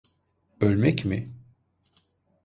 Ölmek 0.61 1.05
mi? 1.05 1.31